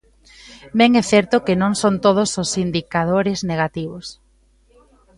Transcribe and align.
Ben 0.79 0.91
é 1.01 1.03
certo 1.13 1.43
que 1.45 1.55
non 1.61 1.73
son 1.81 1.95
todos 2.05 2.29
os 2.43 2.49
indicadores 2.65 3.39
negativos. 3.51 4.05